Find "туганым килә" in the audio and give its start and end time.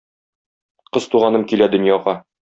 1.15-1.67